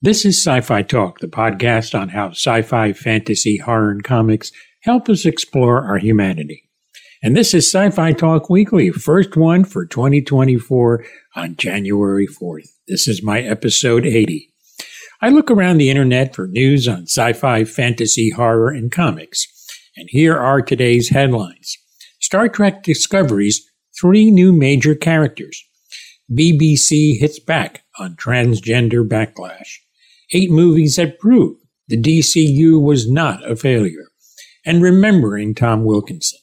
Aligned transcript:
This 0.00 0.24
is 0.24 0.40
Sci 0.40 0.60
Fi 0.60 0.82
Talk, 0.82 1.18
the 1.18 1.26
podcast 1.26 2.00
on 2.00 2.10
how 2.10 2.28
sci 2.28 2.62
fi, 2.62 2.92
fantasy, 2.92 3.56
horror, 3.56 3.90
and 3.90 4.04
comics 4.04 4.52
help 4.82 5.08
us 5.08 5.26
explore 5.26 5.84
our 5.84 5.98
humanity. 5.98 6.70
And 7.20 7.36
this 7.36 7.52
is 7.52 7.68
Sci 7.68 7.90
Fi 7.90 8.12
Talk 8.12 8.48
Weekly, 8.48 8.92
first 8.92 9.36
one 9.36 9.64
for 9.64 9.84
2024 9.84 11.04
on 11.34 11.56
January 11.56 12.28
4th. 12.28 12.68
This 12.86 13.08
is 13.08 13.24
my 13.24 13.40
episode 13.40 14.06
80. 14.06 14.54
I 15.20 15.30
look 15.30 15.50
around 15.50 15.78
the 15.78 15.90
internet 15.90 16.32
for 16.32 16.46
news 16.46 16.86
on 16.86 17.08
sci 17.08 17.32
fi, 17.32 17.64
fantasy, 17.64 18.30
horror, 18.30 18.68
and 18.68 18.92
comics. 18.92 19.48
And 19.96 20.08
here 20.12 20.38
are 20.38 20.62
today's 20.62 21.08
headlines 21.08 21.76
Star 22.20 22.48
Trek 22.48 22.84
Discovery's 22.84 23.68
three 24.00 24.30
new 24.30 24.52
major 24.52 24.94
characters. 24.94 25.60
BBC 26.30 27.18
hits 27.18 27.40
back 27.40 27.82
on 27.98 28.14
transgender 28.14 29.04
backlash 29.04 29.78
eight 30.32 30.50
movies 30.50 30.96
that 30.96 31.18
prove 31.18 31.56
the 31.88 32.00
DCU 32.00 32.80
was 32.80 33.10
not 33.10 33.50
a 33.50 33.56
failure, 33.56 34.08
and 34.64 34.82
remembering 34.82 35.54
Tom 35.54 35.84
Wilkinson. 35.84 36.38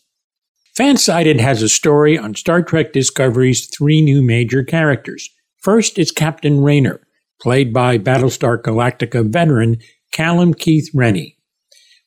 Fansided 0.78 1.40
has 1.40 1.62
a 1.62 1.70
story 1.70 2.18
on 2.18 2.36
Star 2.36 2.62
Trek 2.64 2.92
Discovery's 2.92 3.68
three 3.68 4.02
new 4.02 4.22
major 4.24 4.64
characters. 4.64 5.30
First 5.62 6.00
is 6.00 6.12
Captain 6.12 6.62
Raynor, 6.62 7.02
played 7.40 7.72
by 7.72 7.98
Battlestar 7.98 8.62
Galactica 8.62 9.26
veteran 9.32 9.78
Callum 10.12 10.54
Keith 10.54 10.90
Rennie. 10.94 11.38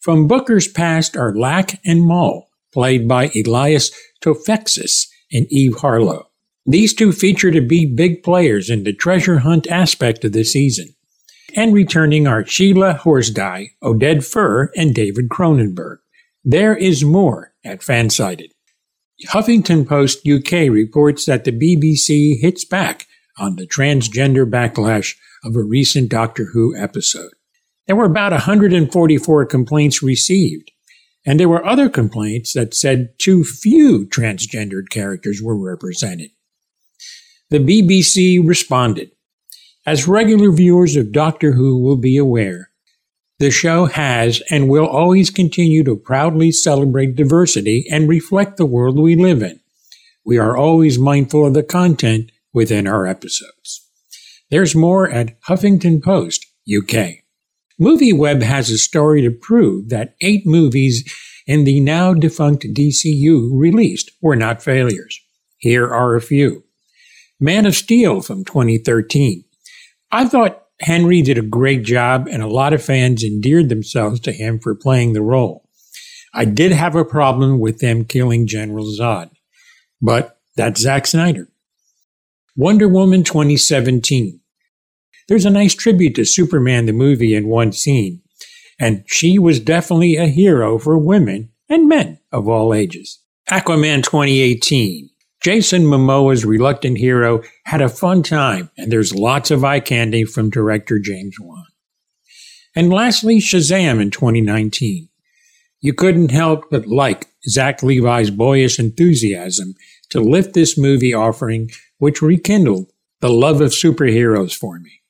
From 0.00 0.26
Booker's 0.26 0.68
past 0.68 1.16
are 1.16 1.34
Lak 1.34 1.80
and 1.84 2.02
Moll, 2.02 2.48
played 2.72 3.06
by 3.06 3.30
Elias 3.34 3.90
Toufexis 4.22 5.06
and 5.32 5.46
Eve 5.50 5.76
Harlow. 5.76 6.28
These 6.66 6.92
two 6.92 7.12
feature 7.12 7.50
to 7.50 7.60
be 7.60 7.86
big 7.86 8.22
players 8.22 8.68
in 8.68 8.84
the 8.84 8.92
treasure 8.92 9.38
hunt 9.38 9.66
aspect 9.68 10.24
of 10.24 10.32
the 10.32 10.44
season 10.44 10.94
and 11.58 11.74
returning 11.74 12.28
are 12.28 12.44
Chelah 12.44 13.00
Horsdal, 13.00 13.66
Oded 13.82 14.18
Fehr, 14.18 14.68
and 14.76 14.94
David 14.94 15.28
Cronenberg. 15.28 15.96
There 16.44 16.76
is 16.76 17.02
more 17.02 17.52
at 17.64 17.80
Fansided. 17.80 18.50
Huffington 19.26 19.84
Post 19.84 20.20
UK 20.24 20.70
reports 20.70 21.26
that 21.26 21.42
the 21.42 21.50
BBC 21.50 22.40
hits 22.40 22.64
back 22.64 23.08
on 23.38 23.56
the 23.56 23.66
transgender 23.66 24.48
backlash 24.48 25.16
of 25.42 25.56
a 25.56 25.62
recent 25.64 26.08
Doctor 26.10 26.50
Who 26.52 26.76
episode. 26.76 27.32
There 27.88 27.96
were 27.96 28.04
about 28.04 28.30
144 28.30 29.44
complaints 29.46 30.00
received, 30.00 30.70
and 31.26 31.40
there 31.40 31.48
were 31.48 31.66
other 31.66 31.88
complaints 31.88 32.52
that 32.52 32.72
said 32.72 33.18
too 33.18 33.42
few 33.42 34.06
transgendered 34.06 34.90
characters 34.90 35.42
were 35.42 35.58
represented. 35.58 36.30
The 37.50 37.58
BBC 37.58 38.46
responded. 38.46 39.10
As 39.88 40.06
regular 40.06 40.52
viewers 40.52 40.96
of 40.96 41.12
Doctor 41.12 41.52
Who 41.52 41.82
will 41.82 41.96
be 41.96 42.18
aware, 42.18 42.68
the 43.38 43.50
show 43.50 43.86
has 43.86 44.42
and 44.50 44.68
will 44.68 44.86
always 44.86 45.30
continue 45.30 45.82
to 45.84 45.96
proudly 45.96 46.52
celebrate 46.52 47.16
diversity 47.16 47.86
and 47.90 48.06
reflect 48.06 48.58
the 48.58 48.66
world 48.66 48.98
we 48.98 49.16
live 49.16 49.42
in. 49.42 49.60
We 50.26 50.36
are 50.36 50.54
always 50.54 50.98
mindful 50.98 51.46
of 51.46 51.54
the 51.54 51.62
content 51.62 52.30
within 52.52 52.86
our 52.86 53.06
episodes. 53.06 53.88
There's 54.50 54.74
more 54.74 55.08
at 55.08 55.40
Huffington 55.48 56.02
Post, 56.02 56.44
UK. 56.70 57.24
MovieWeb 57.80 58.42
has 58.42 58.68
a 58.68 58.76
story 58.76 59.22
to 59.22 59.30
prove 59.30 59.88
that 59.88 60.16
eight 60.20 60.46
movies 60.46 61.10
in 61.46 61.64
the 61.64 61.80
now 61.80 62.12
defunct 62.12 62.74
DCU 62.74 63.48
released 63.54 64.10
were 64.20 64.36
not 64.36 64.62
failures. 64.62 65.18
Here 65.56 65.88
are 65.88 66.14
a 66.14 66.20
few. 66.20 66.64
Man 67.40 67.64
of 67.64 67.74
Steel 67.74 68.20
from 68.20 68.44
2013, 68.44 69.44
I 70.10 70.26
thought 70.26 70.64
Henry 70.80 71.22
did 71.22 71.38
a 71.38 71.42
great 71.42 71.82
job, 71.82 72.28
and 72.30 72.42
a 72.42 72.48
lot 72.48 72.72
of 72.72 72.82
fans 72.82 73.24
endeared 73.24 73.68
themselves 73.68 74.20
to 74.20 74.32
him 74.32 74.58
for 74.58 74.74
playing 74.74 75.12
the 75.12 75.22
role. 75.22 75.68
I 76.32 76.44
did 76.44 76.72
have 76.72 76.94
a 76.94 77.04
problem 77.04 77.58
with 77.58 77.80
them 77.80 78.04
killing 78.04 78.46
General 78.46 78.84
Zod, 78.84 79.30
but 80.00 80.38
that's 80.56 80.80
Zack 80.80 81.06
Snyder. 81.06 81.48
Wonder 82.56 82.88
Woman 82.88 83.22
2017. 83.22 84.40
There's 85.28 85.44
a 85.44 85.50
nice 85.50 85.74
tribute 85.74 86.14
to 86.16 86.24
Superman 86.24 86.86
the 86.86 86.92
movie 86.92 87.34
in 87.34 87.48
one 87.48 87.72
scene, 87.72 88.22
and 88.78 89.04
she 89.06 89.38
was 89.38 89.60
definitely 89.60 90.16
a 90.16 90.26
hero 90.26 90.78
for 90.78 90.98
women 90.98 91.50
and 91.68 91.88
men 91.88 92.18
of 92.32 92.48
all 92.48 92.72
ages. 92.72 93.20
Aquaman 93.50 94.02
2018. 94.02 95.10
Jason 95.40 95.84
Momoa's 95.84 96.44
reluctant 96.44 96.98
hero 96.98 97.42
had 97.64 97.80
a 97.80 97.88
fun 97.88 98.22
time, 98.22 98.70
and 98.76 98.90
there's 98.90 99.14
lots 99.14 99.50
of 99.50 99.64
eye 99.64 99.80
candy 99.80 100.24
from 100.24 100.50
director 100.50 100.98
James 100.98 101.36
Wan. 101.40 101.66
And 102.74 102.92
lastly, 102.92 103.38
Shazam 103.38 104.00
in 104.00 104.10
2019. 104.10 105.08
You 105.80 105.94
couldn't 105.94 106.32
help 106.32 106.64
but 106.70 106.86
like 106.86 107.26
Zach 107.48 107.82
Levi's 107.82 108.30
boyish 108.30 108.78
enthusiasm 108.78 109.74
to 110.10 110.20
lift 110.20 110.54
this 110.54 110.76
movie 110.76 111.14
offering, 111.14 111.70
which 111.98 112.20
rekindled 112.20 112.90
the 113.20 113.30
love 113.30 113.60
of 113.60 113.70
superheroes 113.70 114.54
for 114.54 114.78
me. 114.80 115.02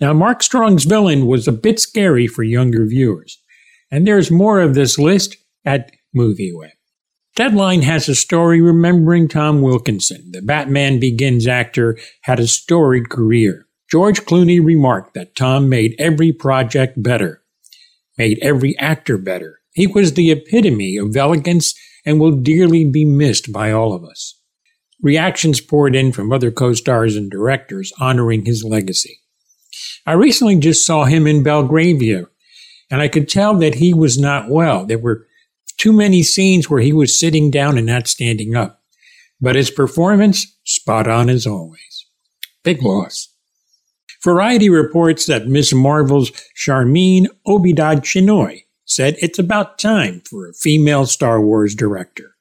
Now, 0.00 0.14
Mark 0.14 0.42
Strong's 0.42 0.84
villain 0.84 1.26
was 1.26 1.46
a 1.46 1.52
bit 1.52 1.78
scary 1.78 2.26
for 2.26 2.42
younger 2.42 2.86
viewers, 2.86 3.38
and 3.90 4.06
there's 4.06 4.30
more 4.30 4.60
of 4.60 4.74
this 4.74 4.98
list 4.98 5.36
at 5.66 5.92
MovieWeb. 6.16 6.70
Deadline 7.36 7.82
has 7.82 8.08
a 8.08 8.14
story 8.14 8.60
remembering 8.60 9.28
Tom 9.28 9.62
Wilkinson. 9.62 10.30
The 10.32 10.42
Batman 10.42 10.98
Begins 10.98 11.46
actor 11.46 11.96
had 12.22 12.40
a 12.40 12.46
storied 12.46 13.08
career. 13.08 13.66
George 13.90 14.24
Clooney 14.24 14.64
remarked 14.64 15.14
that 15.14 15.36
Tom 15.36 15.68
made 15.68 15.94
every 15.98 16.32
project 16.32 17.02
better, 17.02 17.42
made 18.18 18.38
every 18.42 18.76
actor 18.78 19.18
better. 19.18 19.60
He 19.72 19.86
was 19.86 20.14
the 20.14 20.30
epitome 20.30 20.96
of 20.96 21.16
elegance 21.16 21.74
and 22.04 22.20
will 22.20 22.36
dearly 22.36 22.84
be 22.84 23.04
missed 23.04 23.52
by 23.52 23.70
all 23.72 23.92
of 23.92 24.04
us. 24.04 24.40
Reactions 25.02 25.60
poured 25.60 25.96
in 25.96 26.12
from 26.12 26.32
other 26.32 26.50
co 26.50 26.74
stars 26.74 27.16
and 27.16 27.30
directors 27.30 27.92
honoring 28.00 28.44
his 28.44 28.64
legacy. 28.64 29.20
I 30.06 30.12
recently 30.12 30.56
just 30.56 30.84
saw 30.84 31.04
him 31.04 31.26
in 31.26 31.42
Belgravia, 31.42 32.26
and 32.90 33.00
I 33.00 33.08
could 33.08 33.28
tell 33.28 33.54
that 33.58 33.76
he 33.76 33.94
was 33.94 34.18
not 34.18 34.50
well. 34.50 34.84
There 34.84 34.98
were 34.98 35.26
too 35.80 35.92
many 35.94 36.22
scenes 36.22 36.68
where 36.68 36.82
he 36.82 36.92
was 36.92 37.18
sitting 37.18 37.50
down 37.50 37.78
and 37.78 37.86
not 37.86 38.06
standing 38.06 38.54
up. 38.54 38.82
But 39.40 39.56
his 39.56 39.70
performance, 39.70 40.58
spot 40.62 41.08
on 41.08 41.30
as 41.30 41.46
always. 41.46 42.06
Big 42.62 42.82
loss. 42.82 43.28
Variety 44.22 44.68
reports 44.68 45.24
that 45.24 45.46
Miss 45.46 45.72
Marvel's 45.72 46.30
Sharmeen 46.54 47.28
Obaid 47.46 48.02
Chinoy 48.02 48.64
said 48.84 49.16
it's 49.20 49.38
about 49.38 49.78
time 49.78 50.20
for 50.28 50.46
a 50.46 50.52
female 50.52 51.06
Star 51.06 51.40
Wars 51.40 51.74
director. 51.74 52.36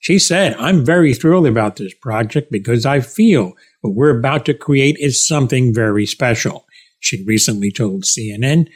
She 0.00 0.18
said, 0.18 0.56
I'm 0.58 0.84
very 0.84 1.14
thrilled 1.14 1.46
about 1.46 1.76
this 1.76 1.94
project 1.94 2.50
because 2.50 2.84
I 2.84 2.98
feel 3.00 3.52
what 3.82 3.94
we're 3.94 4.18
about 4.18 4.44
to 4.46 4.54
create 4.54 4.96
is 4.98 5.24
something 5.24 5.72
very 5.72 6.06
special. 6.06 6.66
She 6.98 7.24
recently 7.24 7.70
told 7.70 8.02
CNN 8.02 8.68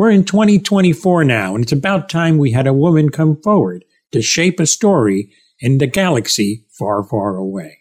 we're 0.00 0.10
in 0.10 0.24
2024 0.24 1.24
now, 1.24 1.54
and 1.54 1.62
it's 1.62 1.72
about 1.72 2.08
time 2.08 2.38
we 2.38 2.52
had 2.52 2.66
a 2.66 2.72
woman 2.72 3.10
come 3.10 3.36
forward 3.42 3.84
to 4.12 4.22
shape 4.22 4.58
a 4.58 4.64
story 4.64 5.30
in 5.58 5.76
the 5.76 5.86
galaxy 5.86 6.64
far, 6.70 7.04
far 7.04 7.36
away. 7.36 7.80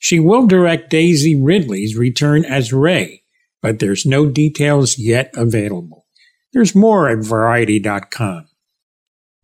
She 0.00 0.18
will 0.18 0.48
direct 0.48 0.90
Daisy 0.90 1.40
Ridley's 1.40 1.96
return 1.96 2.44
as 2.44 2.72
Rey, 2.72 3.22
but 3.62 3.78
there's 3.78 4.04
no 4.04 4.28
details 4.28 4.98
yet 4.98 5.30
available. 5.36 6.04
There's 6.52 6.74
more 6.74 7.08
at 7.08 7.24
Variety.com. 7.24 8.48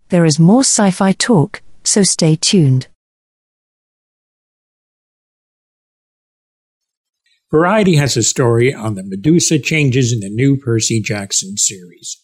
There 0.08 0.24
is 0.24 0.40
more 0.40 0.64
sci 0.64 0.90
fi 0.90 1.12
talk, 1.12 1.62
so 1.84 2.02
stay 2.02 2.34
tuned. 2.34 2.88
Variety 7.50 7.96
has 7.96 8.16
a 8.16 8.22
story 8.22 8.74
on 8.74 8.94
the 8.94 9.04
Medusa 9.04 9.58
changes 9.58 10.12
in 10.12 10.20
the 10.20 10.30
new 10.30 10.56
Percy 10.56 11.00
Jackson 11.00 11.56
series. 11.56 12.20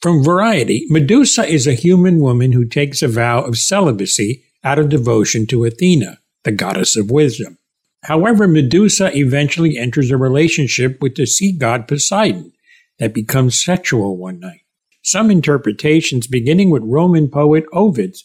From 0.00 0.22
Variety, 0.22 0.86
Medusa 0.88 1.44
is 1.44 1.66
a 1.66 1.74
human 1.74 2.20
woman 2.20 2.52
who 2.52 2.64
takes 2.64 3.02
a 3.02 3.08
vow 3.08 3.42
of 3.42 3.58
celibacy 3.58 4.44
out 4.62 4.78
of 4.78 4.88
devotion 4.88 5.46
to 5.48 5.64
Athena, 5.64 6.20
the 6.44 6.52
goddess 6.52 6.96
of 6.96 7.10
wisdom. 7.10 7.58
However, 8.04 8.46
Medusa 8.46 9.10
eventually 9.16 9.76
enters 9.76 10.10
a 10.10 10.16
relationship 10.16 11.02
with 11.02 11.16
the 11.16 11.26
sea 11.26 11.52
god 11.52 11.88
Poseidon 11.88 12.52
that 13.00 13.12
becomes 13.12 13.62
sexual 13.62 14.16
one 14.16 14.38
night. 14.38 14.60
Some 15.02 15.30
interpretations, 15.30 16.26
beginning 16.26 16.70
with 16.70 16.82
Roman 16.84 17.28
poet 17.28 17.64
Ovid's 17.72 18.24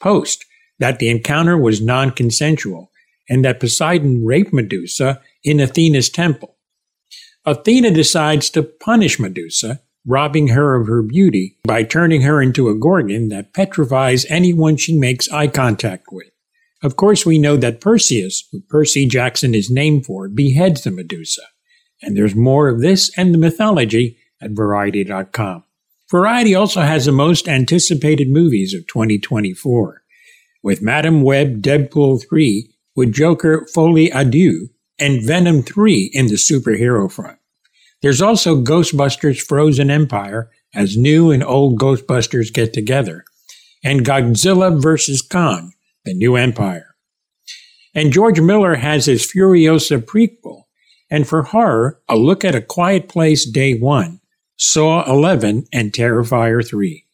post, 0.00 0.44
that 0.78 0.98
the 0.98 1.08
encounter 1.08 1.56
was 1.56 1.80
non 1.80 2.10
consensual 2.10 2.90
and 3.28 3.44
that 3.44 3.60
Poseidon 3.60 4.24
raped 4.24 4.52
Medusa 4.52 5.20
in 5.42 5.60
Athena's 5.60 6.08
temple. 6.08 6.56
Athena 7.46 7.90
decides 7.90 8.48
to 8.50 8.62
punish 8.62 9.18
Medusa, 9.18 9.80
robbing 10.06 10.48
her 10.48 10.74
of 10.74 10.86
her 10.86 11.02
beauty 11.02 11.58
by 11.64 11.82
turning 11.82 12.22
her 12.22 12.40
into 12.40 12.68
a 12.68 12.74
gorgon 12.74 13.28
that 13.28 13.54
petrifies 13.54 14.26
anyone 14.28 14.76
she 14.76 14.98
makes 14.98 15.30
eye 15.30 15.46
contact 15.46 16.06
with. 16.10 16.28
Of 16.82 16.96
course, 16.96 17.24
we 17.24 17.38
know 17.38 17.56
that 17.56 17.80
Perseus, 17.80 18.46
who 18.52 18.60
Percy 18.60 19.06
Jackson 19.06 19.54
is 19.54 19.70
named 19.70 20.04
for, 20.04 20.28
beheads 20.28 20.84
the 20.84 20.90
Medusa. 20.90 21.42
And 22.02 22.16
there's 22.16 22.34
more 22.34 22.68
of 22.68 22.80
this 22.80 23.10
and 23.16 23.32
the 23.32 23.38
mythology 23.38 24.18
at 24.42 24.50
Variety.com. 24.50 25.64
Variety 26.10 26.54
also 26.54 26.82
has 26.82 27.06
the 27.06 27.12
most 27.12 27.48
anticipated 27.48 28.28
movies 28.28 28.74
of 28.74 28.86
2024, 28.86 30.02
with 30.62 30.82
Madame 30.82 31.22
Web 31.22 31.62
Deadpool 31.62 32.22
3 32.28 32.73
with 32.96 33.12
Joker 33.12 33.66
Folie 33.74 34.10
à 34.10 34.28
Deux 34.28 34.70
and 34.98 35.22
Venom 35.22 35.62
3 35.62 36.10
in 36.12 36.26
the 36.26 36.34
superhero 36.34 37.10
front. 37.10 37.38
There's 38.02 38.22
also 38.22 38.60
Ghostbusters 38.60 39.40
Frozen 39.40 39.90
Empire 39.90 40.50
as 40.74 40.96
new 40.96 41.30
and 41.30 41.42
old 41.42 41.78
Ghostbusters 41.78 42.52
get 42.52 42.72
together, 42.72 43.24
and 43.82 44.04
Godzilla 44.04 44.80
vs. 44.80 45.22
Kong, 45.22 45.72
the 46.04 46.14
new 46.14 46.36
empire. 46.36 46.94
And 47.94 48.12
George 48.12 48.40
Miller 48.40 48.74
has 48.74 49.06
his 49.06 49.26
Furiosa 49.26 50.04
prequel, 50.04 50.64
and 51.10 51.26
for 51.26 51.44
horror, 51.44 52.00
a 52.08 52.16
look 52.16 52.44
at 52.44 52.54
A 52.54 52.60
Quiet 52.60 53.08
Place 53.08 53.48
Day 53.48 53.74
1, 53.74 54.20
Saw 54.56 55.08
11, 55.10 55.66
and 55.72 55.92
Terrifier 55.92 56.66
3. 56.66 57.04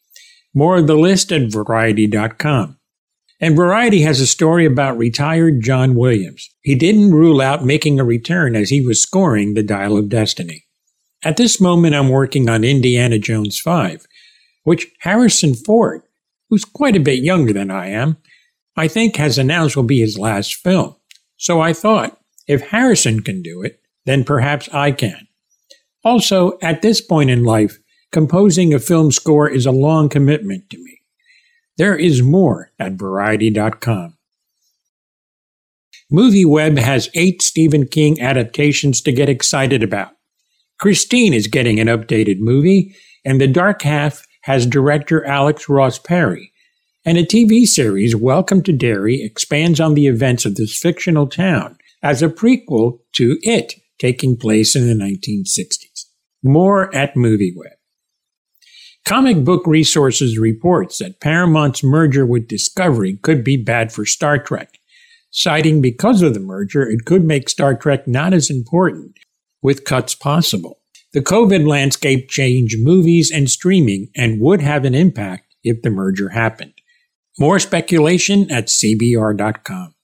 More 0.53 0.77
of 0.77 0.87
the 0.87 0.95
list 0.95 1.31
at 1.31 1.51
Variety.com. 1.51 2.77
And 3.43 3.55
Variety 3.55 4.03
has 4.03 4.19
a 4.19 4.27
story 4.27 4.67
about 4.67 4.99
retired 4.99 5.63
John 5.63 5.95
Williams. 5.95 6.47
He 6.61 6.75
didn't 6.75 7.11
rule 7.11 7.41
out 7.41 7.65
making 7.65 7.99
a 7.99 8.03
return 8.03 8.55
as 8.55 8.69
he 8.69 8.85
was 8.85 9.01
scoring 9.01 9.55
the 9.55 9.63
Dial 9.63 9.97
of 9.97 10.09
Destiny. 10.09 10.65
At 11.23 11.37
this 11.37 11.59
moment, 11.59 11.95
I'm 11.95 12.09
working 12.09 12.49
on 12.49 12.63
Indiana 12.63 13.17
Jones 13.17 13.59
5, 13.59 14.05
which 14.63 14.87
Harrison 14.99 15.55
Ford, 15.55 16.03
who's 16.49 16.63
quite 16.63 16.95
a 16.95 16.99
bit 16.99 17.23
younger 17.23 17.51
than 17.51 17.71
I 17.71 17.87
am, 17.87 18.17
I 18.77 18.87
think 18.87 19.15
has 19.15 19.39
announced 19.39 19.75
will 19.75 19.83
be 19.83 19.99
his 19.99 20.19
last 20.19 20.53
film. 20.53 20.95
So 21.37 21.61
I 21.61 21.73
thought, 21.73 22.19
if 22.47 22.61
Harrison 22.61 23.21
can 23.21 23.41
do 23.41 23.63
it, 23.63 23.81
then 24.05 24.23
perhaps 24.23 24.69
I 24.71 24.91
can. 24.91 25.27
Also, 26.03 26.59
at 26.61 26.83
this 26.83 27.01
point 27.01 27.31
in 27.31 27.43
life, 27.43 27.79
composing 28.11 28.71
a 28.71 28.79
film 28.79 29.11
score 29.11 29.49
is 29.49 29.65
a 29.65 29.71
long 29.71 30.09
commitment 30.09 30.69
to 30.69 30.77
me. 30.77 31.00
There 31.77 31.95
is 31.95 32.21
more 32.21 32.71
at 32.79 32.93
Variety.com. 32.93 34.17
MovieWeb 36.11 36.77
has 36.77 37.09
eight 37.13 37.41
Stephen 37.41 37.87
King 37.87 38.21
adaptations 38.21 38.99
to 39.01 39.13
get 39.13 39.29
excited 39.29 39.81
about. 39.81 40.11
Christine 40.77 41.33
is 41.33 41.47
getting 41.47 41.79
an 41.79 41.87
updated 41.87 42.39
movie, 42.39 42.95
and 43.23 43.39
The 43.39 43.47
Dark 43.47 43.83
Half 43.83 44.25
has 44.41 44.65
director 44.65 45.25
Alex 45.25 45.69
Ross 45.69 45.99
Perry. 45.99 46.51
And 47.05 47.17
a 47.17 47.23
TV 47.23 47.65
series, 47.65 48.15
Welcome 48.15 48.61
to 48.63 48.73
Derry, 48.73 49.23
expands 49.23 49.79
on 49.79 49.93
the 49.93 50.07
events 50.07 50.45
of 50.45 50.55
this 50.55 50.77
fictional 50.77 51.27
town 51.27 51.77
as 52.03 52.21
a 52.21 52.29
prequel 52.29 52.99
to 53.13 53.37
It, 53.41 53.75
taking 53.97 54.35
place 54.35 54.75
in 54.75 54.87
the 54.87 54.93
1960s. 54.93 56.05
More 56.43 56.93
at 56.93 57.15
MovieWeb. 57.15 57.80
Comic 59.05 59.43
Book 59.43 59.65
Resources 59.65 60.37
reports 60.37 60.99
that 60.99 61.19
Paramount's 61.19 61.83
merger 61.83 62.25
with 62.25 62.47
Discovery 62.47 63.17
could 63.21 63.43
be 63.43 63.57
bad 63.57 63.91
for 63.91 64.05
Star 64.05 64.37
Trek, 64.37 64.79
citing 65.31 65.81
because 65.81 66.21
of 66.21 66.33
the 66.33 66.39
merger, 66.39 66.89
it 66.89 67.05
could 67.05 67.23
make 67.23 67.49
Star 67.49 67.75
Trek 67.75 68.07
not 68.07 68.33
as 68.33 68.49
important 68.49 69.17
with 69.61 69.85
cuts 69.85 70.15
possible. 70.15 70.79
The 71.13 71.21
COVID 71.21 71.67
landscape 71.67 72.29
changed 72.29 72.77
movies 72.79 73.31
and 73.31 73.49
streaming 73.49 74.09
and 74.15 74.39
would 74.39 74.61
have 74.61 74.85
an 74.85 74.95
impact 74.95 75.55
if 75.63 75.81
the 75.81 75.89
merger 75.89 76.29
happened. 76.29 76.73
More 77.37 77.59
speculation 77.59 78.49
at 78.51 78.67
CBR.com. 78.67 79.95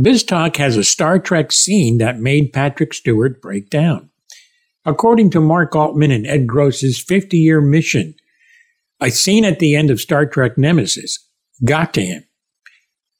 BizTalk 0.00 0.56
has 0.56 0.76
a 0.76 0.84
Star 0.84 1.18
Trek 1.18 1.52
scene 1.52 1.98
that 1.98 2.18
made 2.18 2.52
Patrick 2.52 2.94
Stewart 2.94 3.42
break 3.42 3.70
down. 3.70 4.10
According 4.84 5.30
to 5.30 5.40
Mark 5.40 5.76
Altman 5.76 6.10
and 6.10 6.26
Ed 6.26 6.46
Gross's 6.46 6.98
50 6.98 7.36
year 7.36 7.60
mission, 7.60 8.14
a 9.00 9.10
scene 9.10 9.44
at 9.44 9.58
the 9.58 9.74
end 9.74 9.90
of 9.90 10.00
Star 10.00 10.26
Trek 10.26 10.58
Nemesis 10.58 11.28
got 11.64 11.94
to 11.94 12.02
him. 12.02 12.24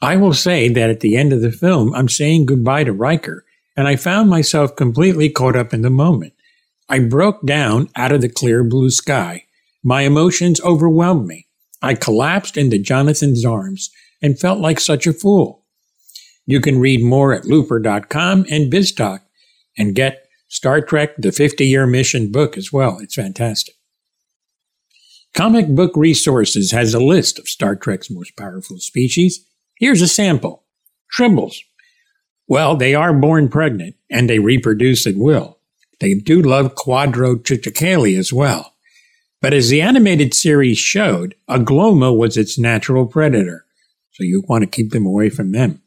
I 0.03 0.17
will 0.17 0.33
say 0.33 0.69
that 0.69 0.91
at 0.91 1.01
the 1.01 1.17
end 1.17 1.33
of 1.33 1.43
the 1.43 1.53
film, 1.53 1.95
I'm 1.95 2.09
saying 2.09 2.47
goodbye 2.47 2.85
to 2.85 2.93
Riker 2.93 3.45
and 3.77 3.87
I 3.89 3.97
found 3.97 4.29
myself 4.29 4.77
completely 4.77 5.31
caught 5.31 5.57
up 5.57 5.73
in 5.73 5.83
the 5.83 5.91
moment. 5.91 6.35
I 6.89 6.99
broke 6.99 7.47
down 7.47 7.89
out 7.97 8.13
of 8.13 8.21
the 8.21 8.29
clear 8.29 8.65
blue 8.65 8.91
sky. 8.91 9.45
My 9.83 10.03
emotions 10.03 10.61
overwhelmed 10.63 11.27
me. 11.27 11.47
I 11.81 11.95
collapsed 11.95 12.57
into 12.57 12.79
Jonathan's 12.79 13.45
arms 13.45 13.91
and 14.21 14.39
felt 14.39 14.59
like 14.59 14.81
such 14.81 15.07
a 15.07 15.13
fool. 15.13 15.65
You 16.47 16.61
can 16.61 16.81
read 16.81 17.03
more 17.03 17.33
at 17.33 17.47
looper.com 17.47 18.45
and 18.51 18.73
BizTalk 18.73 19.21
and 19.79 19.95
get 19.95 20.27
Star 20.49 20.81
Trek 20.81 21.17
The 21.17 21.33
50 21.33 21.65
Year 21.67 21.87
Mission 21.87 22.33
book 22.33 22.59
as 22.59 22.73
well. 22.73 22.99
It's 23.01 23.15
fantastic. 23.15 23.77
Comic 25.35 25.69
Book 25.69 25.93
Resources 25.97 26.73
has 26.73 26.93
a 26.93 27.01
list 27.03 27.39
of 27.39 27.49
Star 27.49 27.77
Trek's 27.77 28.11
most 28.11 28.37
powerful 28.37 28.79
species. 28.79 29.47
Here's 29.79 30.03
a 30.03 30.09
sample 30.09 30.65
Tribbles, 31.17 31.57
well, 32.51 32.75
they 32.75 32.97
are 32.97 33.13
born 33.13 33.49
pregnant 33.49 33.95
and 34.11 34.29
they 34.29 34.41
reproduce 34.41 35.07
at 35.07 35.15
will. 35.17 35.61
They 36.01 36.15
do 36.15 36.43
love 36.43 36.75
Quadro 36.75 37.37
quadrotriticale 37.37 38.19
as 38.19 38.33
well. 38.33 38.75
But 39.41 39.55
as 39.55 39.69
the 39.69 39.81
animated 39.81 40.35
series 40.35 40.77
showed, 40.77 41.37
a 41.47 41.61
Glommer 41.61 42.15
was 42.15 42.37
its 42.37 42.59
natural 42.59 43.07
predator, 43.07 43.67
so 44.11 44.25
you 44.25 44.43
want 44.49 44.63
to 44.63 44.69
keep 44.69 44.91
them 44.91 45.07
away 45.07 45.31
from 45.31 45.53
them. 45.53 45.81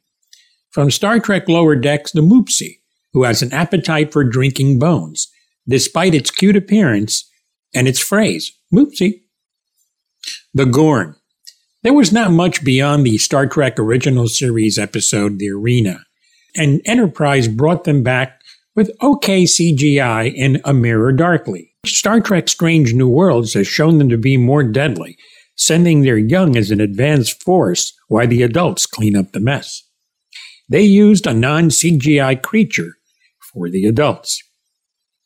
From 0.69 0.89
Star 0.89 1.19
Trek 1.19 1.49
Lower 1.49 1.75
Decks, 1.75 2.13
the 2.13 2.21
Moopsie, 2.21 2.79
who 3.11 3.23
has 3.23 3.41
an 3.41 3.51
appetite 3.51 4.13
for 4.13 4.23
drinking 4.23 4.79
bones, 4.79 5.27
despite 5.67 6.15
its 6.15 6.31
cute 6.31 6.55
appearance 6.55 7.29
and 7.75 7.89
its 7.89 7.99
phrase, 7.99 8.53
Moopsie. 8.73 9.22
The 10.53 10.65
Gorn. 10.65 11.15
There 11.83 11.93
was 11.93 12.11
not 12.11 12.31
much 12.31 12.63
beyond 12.63 13.05
the 13.05 13.17
Star 13.17 13.47
Trek 13.47 13.79
original 13.79 14.27
series 14.27 14.77
episode, 14.77 15.39
The 15.39 15.49
Arena 15.49 15.99
and 16.55 16.81
Enterprise 16.85 17.47
brought 17.47 17.83
them 17.83 18.03
back 18.03 18.41
with 18.75 18.91
okay 19.01 19.43
CGI 19.43 20.33
in 20.33 20.61
A 20.65 20.73
Mirror 20.73 21.13
Darkly. 21.13 21.71
Star 21.85 22.21
Trek 22.21 22.47
Strange 22.47 22.93
New 22.93 23.09
Worlds 23.09 23.53
has 23.53 23.67
shown 23.67 23.97
them 23.97 24.09
to 24.09 24.17
be 24.17 24.37
more 24.37 24.63
deadly, 24.63 25.17
sending 25.55 26.01
their 26.01 26.17
young 26.17 26.55
as 26.55 26.71
an 26.71 26.81
advanced 26.81 27.43
force 27.43 27.93
while 28.07 28.27
the 28.27 28.41
adults 28.41 28.85
clean 28.85 29.15
up 29.15 29.31
the 29.31 29.39
mess. 29.39 29.83
They 30.69 30.83
used 30.83 31.27
a 31.27 31.33
non 31.33 31.69
CGI 31.69 32.41
creature 32.41 32.93
for 33.53 33.69
the 33.69 33.85
adults. 33.85 34.41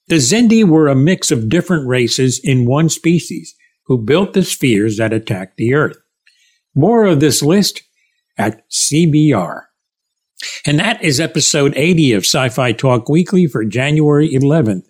The 0.07 0.15
Xindi 0.15 0.63
were 0.63 0.87
a 0.87 0.95
mix 0.95 1.31
of 1.31 1.49
different 1.49 1.87
races 1.87 2.39
in 2.43 2.65
one 2.65 2.89
species 2.89 3.53
who 3.87 3.97
built 3.97 4.33
the 4.33 4.43
spheres 4.43 4.97
that 4.97 5.13
attacked 5.13 5.57
the 5.57 5.73
Earth. 5.73 5.97
More 6.75 7.05
of 7.05 7.19
this 7.19 7.41
list 7.41 7.81
at 8.37 8.69
CBR. 8.69 9.63
And 10.65 10.79
that 10.79 11.01
is 11.03 11.19
episode 11.19 11.73
80 11.75 12.13
of 12.13 12.23
Sci 12.23 12.49
Fi 12.49 12.71
Talk 12.73 13.09
Weekly 13.09 13.47
for 13.47 13.65
January 13.65 14.29
11th. 14.29 14.83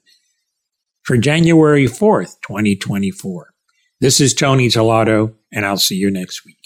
For 1.04 1.18
January 1.18 1.86
4th, 1.86 2.36
2024. 2.46 3.54
This 4.01 4.20
is 4.20 4.34
Tony 4.34 4.68
Tellado, 4.68 5.34
and 5.54 5.66
I'll 5.66 5.77
see 5.77 5.96
you 5.96 6.12
next 6.12 6.46
week. 6.46 6.57